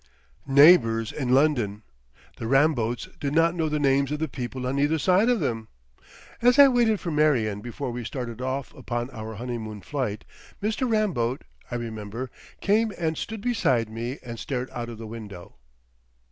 Neighbours 0.47 1.11
in 1.11 1.29
London! 1.29 1.83
The 2.37 2.47
Ramboats 2.47 3.07
did 3.19 3.33
not 3.35 3.53
know 3.53 3.69
the 3.69 3.77
names 3.77 4.11
of 4.11 4.17
the 4.17 4.27
people 4.27 4.65
on 4.65 4.79
either 4.79 4.97
side 4.97 5.29
of 5.29 5.39
them. 5.39 5.67
As 6.41 6.57
I 6.57 6.69
waited 6.69 6.99
for 6.99 7.11
Marion 7.11 7.61
before 7.61 7.91
we 7.91 8.03
started 8.03 8.41
off 8.41 8.73
upon 8.73 9.11
our 9.11 9.35
honeymoon 9.35 9.81
flight, 9.83 10.25
Mr. 10.59 10.89
Ramboat, 10.89 11.43
I 11.69 11.75
remember, 11.75 12.31
came 12.61 12.91
and 12.97 13.15
stood 13.15 13.41
beside 13.41 13.91
me 13.91 14.17
and 14.23 14.39
stared 14.39 14.71
out 14.71 14.89
of 14.89 14.97
the 14.97 15.05
window. 15.05 15.57